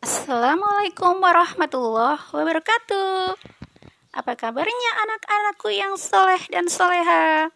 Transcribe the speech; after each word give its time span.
Assalamualaikum 0.00 1.20
warahmatullahi 1.20 2.24
wabarakatuh. 2.32 3.36
Apa 4.16 4.32
kabarnya 4.32 4.90
anak-anakku 5.04 5.68
yang 5.76 6.00
soleh 6.00 6.40
dan 6.48 6.72
soleha? 6.72 7.52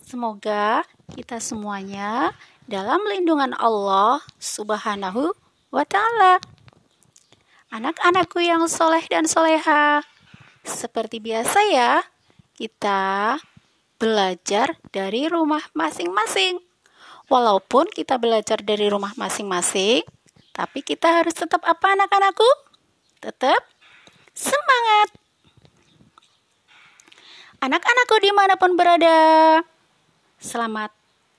Semoga 0.00 0.88
kita 1.12 1.36
semuanya 1.36 2.32
dalam 2.64 3.04
lindungan 3.04 3.52
Allah 3.60 4.24
Subhanahu 4.40 5.36
wa 5.68 5.84
Ta'ala. 5.84 6.40
Anak-anakku 7.68 8.40
yang 8.40 8.64
soleh 8.64 9.04
dan 9.12 9.28
soleha, 9.28 10.00
seperti 10.64 11.20
biasa 11.20 11.60
ya, 11.68 12.00
kita 12.56 13.36
belajar 14.00 14.80
dari 14.96 15.28
rumah 15.28 15.68
masing-masing. 15.76 16.56
Walaupun 17.28 17.92
kita 17.92 18.16
belajar 18.16 18.64
dari 18.64 18.88
rumah 18.88 19.12
masing-masing, 19.20 20.08
tapi 20.60 20.84
kita 20.84 21.24
harus 21.24 21.32
tetap 21.32 21.64
apa 21.64 21.96
anak-anakku? 21.96 22.44
Tetap 23.24 23.64
semangat. 24.36 25.08
Anak-anakku 27.64 28.20
di 28.20 28.28
mana 28.36 28.60
pun 28.60 28.76
berada, 28.76 29.64
selamat 30.36 30.92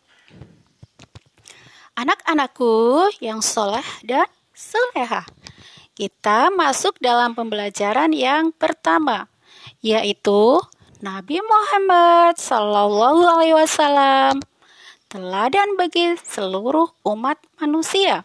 anak-anakku 1.99 3.11
yang 3.19 3.43
soleh 3.43 3.83
dan 4.07 4.31
soleha 4.55 5.27
kita 5.99 6.55
masuk 6.55 6.95
dalam 7.03 7.35
pembelajaran 7.35 8.15
yang 8.15 8.55
pertama 8.55 9.27
yaitu 9.83 10.63
Nabi 11.03 11.43
Muhammad 11.43 12.39
Sallallahu 12.39 13.27
Alaihi 13.27 13.59
Wasallam 13.59 14.39
teladan 15.11 15.75
bagi 15.75 16.15
seluruh 16.23 16.87
umat 17.03 17.41
manusia. 17.59 18.23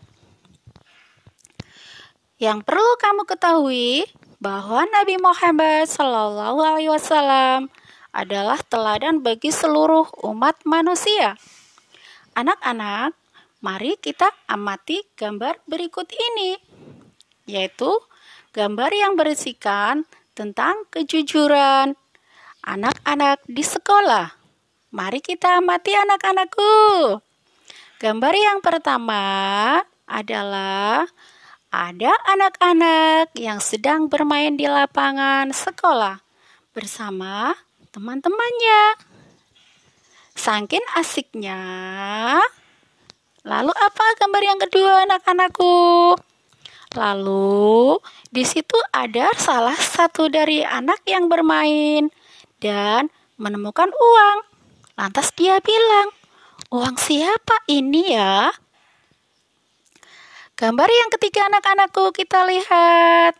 Yang 2.37 2.67
perlu 2.67 2.93
kamu 3.01 3.23
ketahui 3.25 4.05
bahwa 4.45 4.85
Nabi 4.85 5.17
Muhammad 5.17 5.89
Shallallahu 5.89 6.61
Alaihi 6.61 6.93
Wasallam 6.93 7.65
adalah 8.13 8.61
teladan 8.61 9.25
bagi 9.25 9.49
seluruh 9.49 10.05
umat 10.21 10.61
manusia. 10.69 11.33
Anak-anak, 12.37 13.17
mari 13.65 13.97
kita 13.97 14.29
amati 14.45 15.01
gambar 15.17 15.65
berikut 15.65 16.05
ini, 16.13 16.61
yaitu 17.49 17.89
gambar 18.53 18.93
yang 18.93 19.17
berisikan 19.17 20.05
tentang 20.37 20.85
kejujuran 20.93 21.97
anak-anak 22.61 23.41
di 23.49 23.65
sekolah. 23.65 24.29
Mari 24.93 25.25
kita 25.25 25.57
amati 25.57 25.97
anak-anakku. 25.97 27.17
Gambar 27.97 28.33
yang 28.37 28.61
pertama 28.61 29.25
adalah 30.05 31.09
ada 31.75 32.15
anak-anak 32.23 33.35
yang 33.35 33.59
sedang 33.59 34.07
bermain 34.07 34.55
di 34.55 34.63
lapangan 34.63 35.51
sekolah 35.51 36.23
bersama 36.71 37.51
teman-temannya. 37.91 38.95
Sangkin 40.31 40.79
asiknya. 40.95 41.59
Lalu 43.43 43.75
apa 43.75 44.05
gambar 44.23 44.43
yang 44.47 44.59
kedua 44.63 45.03
anak-anakku? 45.03 46.15
Lalu 46.95 47.99
di 48.31 48.47
situ 48.47 48.79
ada 48.95 49.35
salah 49.35 49.75
satu 49.75 50.31
dari 50.31 50.63
anak 50.63 51.03
yang 51.03 51.27
bermain 51.27 52.07
dan 52.63 53.11
menemukan 53.35 53.91
uang. 53.91 54.37
Lantas 54.95 55.35
dia 55.35 55.59
bilang, 55.59 56.15
"Uang 56.71 56.95
siapa 56.95 57.67
ini 57.67 58.15
ya?" 58.15 58.55
Gambar 60.55 60.87
yang 60.87 61.11
ketiga 61.11 61.51
anak-anakku 61.51 62.15
kita 62.15 62.47
lihat. 62.47 63.35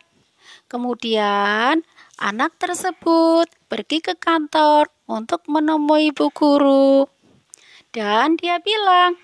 Kemudian 0.68 1.80
anak 2.20 2.52
tersebut 2.60 3.48
pergi 3.72 4.04
ke 4.04 4.20
kantor 4.20 4.92
untuk 5.08 5.40
menemui 5.48 6.12
bu 6.12 6.28
guru. 6.28 7.08
Dan 7.88 8.36
dia 8.36 8.60
bilang, 8.60 9.16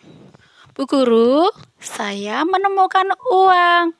Bu 0.72 0.88
guru, 0.88 1.52
saya 1.76 2.48
menemukan 2.48 3.12
uang 3.28 3.92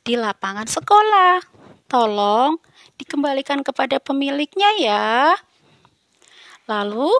di 0.00 0.16
lapangan 0.16 0.64
sekolah. 0.64 1.44
Tolong 1.92 2.56
dikembalikan 2.96 3.60
kepada 3.60 4.00
pemiliknya 4.00 4.72
ya. 4.80 5.36
Lalu, 6.64 7.12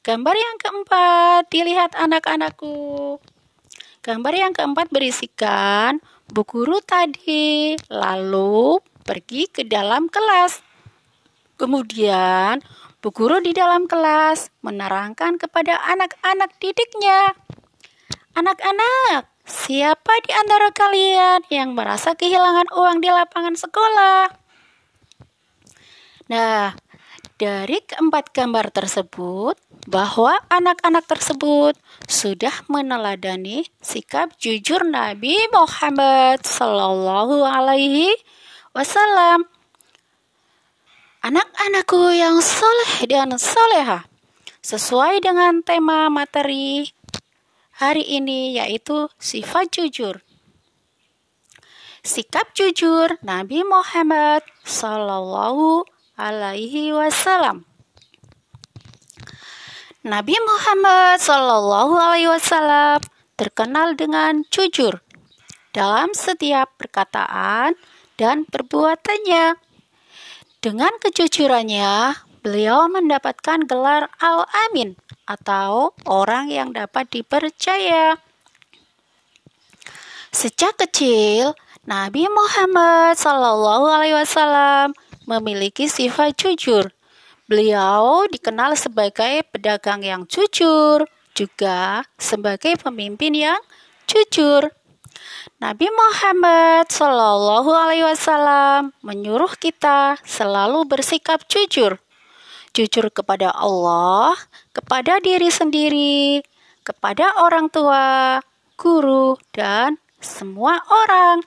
gambar 0.00 0.36
yang 0.40 0.56
keempat 0.56 1.52
dilihat 1.52 1.92
anak-anakku. 2.00 3.20
Gambar 4.08 4.32
yang 4.32 4.56
keempat 4.56 4.88
berisikan 4.88 6.00
bu 6.32 6.40
guru 6.48 6.80
tadi, 6.80 7.76
lalu 7.92 8.80
pergi 9.04 9.52
ke 9.52 9.68
dalam 9.68 10.08
kelas. 10.08 10.64
Kemudian, 11.60 12.64
bu 13.04 13.12
guru 13.12 13.44
di 13.44 13.52
dalam 13.52 13.84
kelas 13.84 14.48
menerangkan 14.64 15.36
kepada 15.36 15.76
anak-anak 15.92 16.56
didiknya. 16.56 17.36
Anak-anak, 18.32 19.28
siapa 19.44 20.12
di 20.24 20.32
antara 20.32 20.72
kalian 20.72 21.44
yang 21.52 21.76
merasa 21.76 22.16
kehilangan 22.16 22.72
uang 22.80 23.04
di 23.04 23.12
lapangan 23.12 23.60
sekolah? 23.60 24.32
Nah, 26.32 26.72
dari 27.38 27.78
keempat 27.86 28.34
gambar 28.34 28.74
tersebut, 28.74 29.54
bahwa 29.86 30.42
anak-anak 30.50 31.06
tersebut 31.06 31.78
sudah 32.10 32.52
meneladani 32.66 33.70
sikap 33.78 34.34
jujur 34.36 34.82
Nabi 34.82 35.38
Muhammad 35.54 36.42
Sallallahu 36.42 37.46
Alaihi 37.46 38.12
Wasallam. 38.74 39.46
Anak-anakku 41.22 42.10
yang 42.10 42.42
soleh 42.42 43.06
dan 43.06 43.32
soleha, 43.38 44.04
sesuai 44.60 45.22
dengan 45.22 45.62
tema 45.62 46.10
materi 46.10 46.90
hari 47.78 48.02
ini 48.02 48.58
yaitu 48.58 49.06
sifat 49.22 49.70
jujur. 49.70 50.26
Sikap 52.02 52.54
jujur 52.54 53.18
Nabi 53.22 53.62
Muhammad 53.66 54.46
Sallallahu 54.62 55.97
alaihi 56.18 56.90
wasallam. 56.90 57.62
Nabi 60.02 60.34
Muhammad 60.34 61.22
Shallallahu 61.22 61.94
alaihi 61.94 62.26
wasallam 62.26 62.98
terkenal 63.38 63.94
dengan 63.94 64.42
jujur 64.50 64.98
dalam 65.70 66.10
setiap 66.10 66.74
perkataan 66.74 67.78
dan 68.18 68.42
perbuatannya. 68.50 69.54
Dengan 70.58 70.90
kejujurannya, 70.98 72.18
beliau 72.42 72.90
mendapatkan 72.90 73.62
gelar 73.62 74.10
Al-Amin 74.18 74.98
atau 75.30 75.94
orang 76.02 76.50
yang 76.50 76.74
dapat 76.74 77.06
dipercaya. 77.14 78.18
Sejak 80.34 80.74
kecil, 80.82 81.54
Nabi 81.86 82.26
Muhammad 82.26 83.16
Shallallahu 83.16 83.86
Alaihi 83.86 84.18
Wasallam 84.18 84.92
memiliki 85.28 85.84
sifat 85.84 86.40
jujur. 86.40 86.88
Beliau 87.44 88.24
dikenal 88.32 88.72
sebagai 88.80 89.44
pedagang 89.52 90.00
yang 90.00 90.24
jujur, 90.24 91.04
juga 91.36 92.08
sebagai 92.16 92.80
pemimpin 92.80 93.36
yang 93.36 93.60
jujur. 94.08 94.72
Nabi 95.60 95.88
Muhammad 95.92 96.88
Shallallahu 96.88 97.70
Alaihi 97.72 98.08
Wasallam 98.08 98.96
menyuruh 99.04 99.52
kita 99.60 100.16
selalu 100.24 100.88
bersikap 100.88 101.44
jujur. 101.44 102.00
jujur 102.76 103.10
kepada 103.10 103.50
Allah, 103.56 104.38
kepada 104.70 105.18
diri 105.18 105.50
sendiri, 105.50 106.46
kepada 106.86 107.34
orang 107.42 107.66
tua, 107.72 108.38
guru, 108.78 109.34
dan 109.50 109.98
semua 110.22 110.78
orang. 110.86 111.42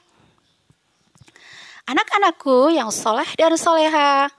Anak-anakku 1.90 2.70
yang 2.70 2.94
soleh 2.94 3.28
dan 3.38 3.58
soleha, 3.58 4.30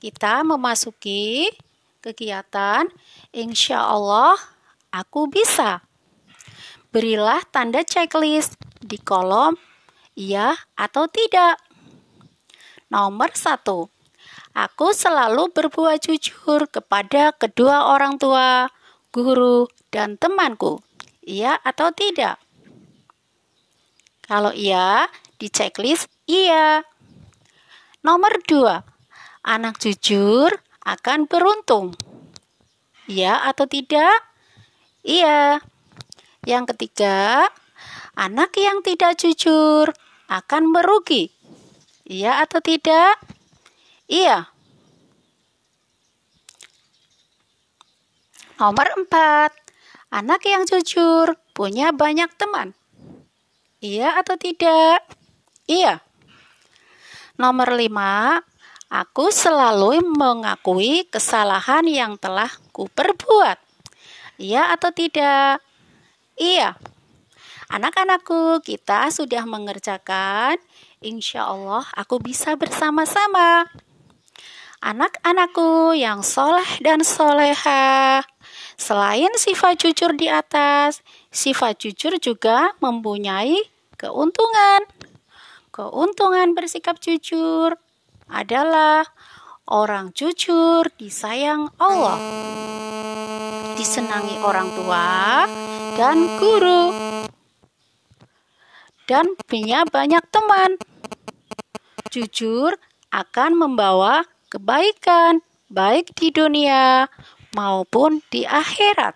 kita 0.00 0.44
memasuki 0.44 1.48
kegiatan 2.00 2.88
insya 3.32 3.84
Allah 3.84 4.36
aku 4.92 5.28
bisa. 5.28 5.84
Berilah 6.90 7.40
tanda 7.48 7.86
checklist 7.86 8.58
di 8.82 8.98
kolom 8.98 9.54
iya 10.18 10.56
atau 10.74 11.06
tidak. 11.06 11.56
Nomor 12.90 13.30
satu, 13.38 13.86
aku 14.52 14.90
selalu 14.90 15.54
berbuat 15.54 16.02
jujur 16.02 16.66
kepada 16.66 17.30
kedua 17.30 17.94
orang 17.94 18.18
tua, 18.18 18.66
guru, 19.14 19.70
dan 19.94 20.18
temanku? 20.18 20.82
Iya 21.22 21.54
atau 21.62 21.94
tidak? 21.94 22.42
Kalau 24.26 24.50
iya, 24.50 25.06
di 25.40 25.48
checklist 25.48 26.12
iya. 26.28 26.84
Nomor 28.04 28.44
dua, 28.44 28.84
anak 29.40 29.80
jujur 29.80 30.52
akan 30.84 31.24
beruntung. 31.24 31.96
Iya 33.08 33.48
atau 33.48 33.64
tidak? 33.64 34.20
Iya. 35.00 35.64
Yang 36.44 36.76
ketiga, 36.76 37.48
anak 38.16 38.52
yang 38.60 38.84
tidak 38.84 39.16
jujur 39.16 39.88
akan 40.28 40.62
merugi. 40.68 41.32
Iya 42.04 42.44
atau 42.44 42.60
tidak? 42.60 43.16
Iya. 44.08 44.48
Nomor 48.60 48.92
empat, 48.92 49.56
anak 50.12 50.44
yang 50.44 50.68
jujur 50.68 51.32
punya 51.56 51.96
banyak 51.96 52.28
teman. 52.36 52.76
Iya 53.80 54.20
atau 54.20 54.36
tidak? 54.36 55.19
Iya. 55.70 56.02
Nomor 57.38 57.78
lima, 57.78 58.42
aku 58.90 59.30
selalu 59.30 60.02
mengakui 60.02 61.06
kesalahan 61.06 61.86
yang 61.86 62.18
telah 62.18 62.50
kuperbuat. 62.74 63.62
Iya 64.34 64.74
atau 64.74 64.90
tidak? 64.90 65.62
Iya. 66.34 66.74
Anak-anakku, 67.70 68.58
kita 68.66 69.14
sudah 69.14 69.46
mengerjakan. 69.46 70.58
Insya 70.98 71.46
Allah, 71.46 71.86
aku 71.94 72.18
bisa 72.18 72.58
bersama-sama. 72.58 73.70
Anak-anakku 74.82 75.94
yang 75.94 76.26
soleh 76.26 76.66
dan 76.82 77.06
soleha, 77.06 78.26
Selain 78.80 79.28
sifat 79.36 79.76
jujur 79.86 80.16
di 80.16 80.26
atas, 80.32 81.04
sifat 81.28 81.84
jujur 81.84 82.16
juga 82.16 82.72
mempunyai 82.80 83.60
keuntungan. 84.00 84.88
Keuntungan 85.70 86.58
bersikap 86.58 86.98
jujur 86.98 87.78
adalah 88.26 89.06
orang 89.70 90.10
jujur 90.10 90.82
disayang 90.98 91.70
Allah, 91.78 92.18
disenangi 93.78 94.34
orang 94.42 94.66
tua 94.74 95.46
dan 95.94 96.26
guru, 96.42 96.90
dan 99.06 99.38
punya 99.46 99.86
banyak 99.86 100.26
teman. 100.34 100.74
Jujur 102.10 102.74
akan 103.14 103.54
membawa 103.54 104.26
kebaikan, 104.50 105.38
baik 105.70 106.18
di 106.18 106.34
dunia 106.34 107.06
maupun 107.54 108.26
di 108.34 108.42
akhirat. 108.42 109.14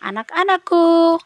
Anak-anakku, 0.00 1.20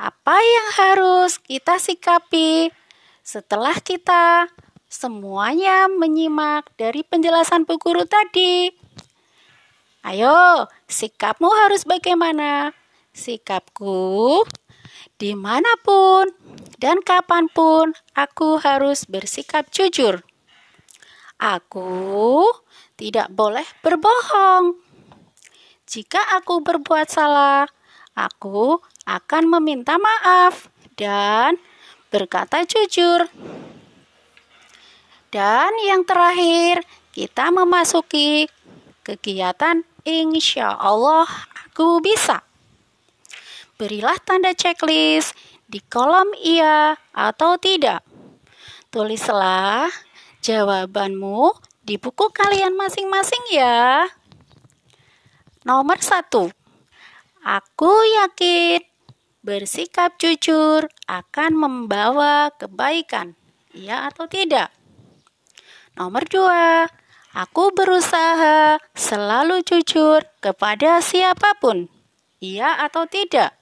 apa 0.00 0.32
yang 0.40 0.68
harus 0.80 1.36
kita 1.36 1.76
sikapi 1.76 2.72
setelah 3.20 3.76
kita 3.84 4.48
semuanya 4.88 5.92
menyimak 5.92 6.72
dari 6.80 7.04
penjelasan 7.04 7.68
Bu 7.68 7.76
Guru 7.76 8.08
tadi? 8.08 8.72
Ayo, 10.00 10.64
sikapmu 10.88 11.52
harus 11.52 11.84
bagaimana? 11.84 12.72
Sikapku, 13.12 14.40
di 15.20 15.36
mana 15.36 15.68
pun 15.84 16.32
dan 16.80 17.04
kapan 17.04 17.52
pun 17.52 17.92
aku 18.16 18.56
harus 18.56 19.04
bersikap 19.04 19.68
jujur. 19.68 20.24
Aku 21.36 22.48
tidak 22.96 23.28
boleh 23.28 23.68
berbohong. 23.84 24.80
Jika 25.84 26.40
aku 26.40 26.64
berbuat 26.64 27.12
salah, 27.12 27.68
aku 28.28 28.82
akan 29.08 29.44
meminta 29.56 29.96
maaf 29.96 30.68
dan 30.98 31.56
berkata 32.12 32.66
jujur. 32.66 33.30
Dan 35.30 35.70
yang 35.86 36.02
terakhir, 36.02 36.82
kita 37.14 37.54
memasuki 37.54 38.50
kegiatan 39.06 39.86
insya 40.02 40.74
Allah 40.74 41.26
aku 41.64 42.02
bisa. 42.02 42.42
Berilah 43.78 44.18
tanda 44.20 44.52
checklist 44.52 45.32
di 45.70 45.78
kolom 45.86 46.34
iya 46.36 46.98
atau 47.14 47.56
tidak. 47.56 48.02
Tulislah 48.90 49.86
jawabanmu 50.42 51.54
di 51.86 51.94
buku 51.96 52.28
kalian 52.34 52.74
masing-masing 52.74 53.44
ya. 53.54 54.10
Nomor 55.62 56.02
satu, 56.02 56.50
aku 57.44 57.92
yakin 58.20 58.84
bersikap 59.40 60.20
jujur 60.20 60.84
akan 61.08 61.52
membawa 61.56 62.52
kebaikan. 62.56 63.36
Iya 63.72 64.10
atau 64.12 64.28
tidak? 64.28 64.68
Nomor 65.96 66.24
dua, 66.28 66.88
aku 67.32 67.72
berusaha 67.72 68.78
selalu 68.92 69.64
jujur 69.64 70.24
kepada 70.44 71.00
siapa 71.00 71.56
pun. 71.58 71.88
Iya 72.40 72.84
atau 72.84 73.04
tidak? 73.08 73.56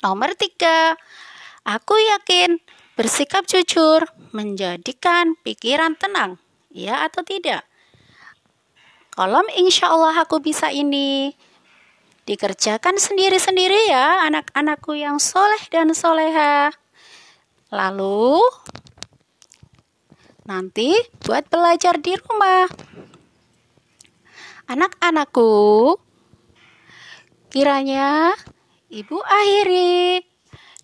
Nomor 0.00 0.32
tiga, 0.38 0.94
aku 1.66 1.98
yakin 1.98 2.62
bersikap 2.94 3.44
jujur 3.44 4.06
menjadikan 4.30 5.34
pikiran 5.42 5.98
tenang. 5.98 6.38
Ya 6.68 7.02
atau 7.08 7.24
tidak? 7.24 7.64
Kolom 9.18 9.50
insya 9.58 9.90
Allah 9.90 10.14
aku 10.22 10.38
bisa 10.38 10.70
ini 10.70 11.34
dikerjakan 12.28 13.00
sendiri-sendiri 13.00 13.88
ya 13.88 14.28
anak-anakku 14.28 14.92
yang 14.92 15.16
soleh 15.16 15.64
dan 15.72 15.96
soleha. 15.96 16.68
Lalu 17.72 18.44
nanti 20.44 20.92
buat 21.24 21.48
belajar 21.48 21.96
di 21.96 22.12
rumah. 22.20 22.68
Anak-anakku, 24.68 25.96
kiranya 27.48 28.36
Ibu 28.88 29.20
akhiri 29.20 30.24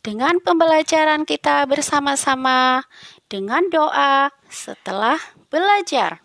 dengan 0.04 0.40
pembelajaran 0.40 1.24
kita 1.24 1.64
bersama-sama 1.64 2.84
dengan 3.28 3.64
doa 3.72 4.28
setelah 4.48 5.16
belajar. 5.48 6.20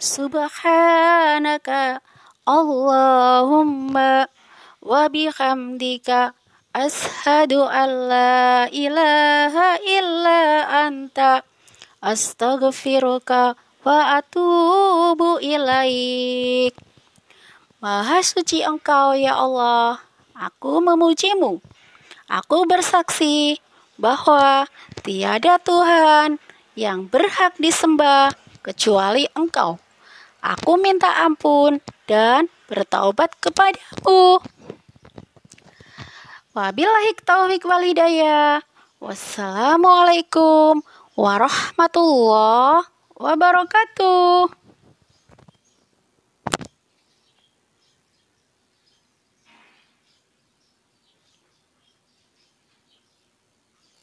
Subhanaka 0.00 2.00
Allahumma 2.48 4.32
wa 4.80 5.12
bihamdika 5.12 6.32
ashadu 6.72 7.68
an 7.68 8.08
la 8.08 8.64
ilaha 8.72 9.76
illa 9.84 10.64
anta 10.88 11.44
Astaghfiruka 12.00 13.60
wa 13.84 14.16
atubu 14.16 15.36
ilaik. 15.44 16.93
Maha 17.84 18.24
suci 18.24 18.64
engkau 18.64 19.12
ya 19.12 19.36
Allah, 19.36 20.00
aku 20.32 20.80
memujimu. 20.80 21.60
Aku 22.32 22.64
bersaksi 22.64 23.60
bahwa 24.00 24.64
tiada 25.04 25.60
Tuhan 25.60 26.40
yang 26.80 27.04
berhak 27.04 27.52
disembah 27.60 28.32
kecuali 28.64 29.28
engkau. 29.36 29.76
Aku 30.40 30.80
minta 30.80 31.28
ampun 31.28 31.76
dan 32.08 32.48
bertaubat 32.72 33.36
kepadamu. 33.44 34.40
Wabillahi 36.56 37.20
taufiq 37.20 37.68
walidayah. 37.68 38.64
Wassalamualaikum 38.96 40.80
warahmatullahi 41.20 42.88
wabarakatuh. 43.12 44.63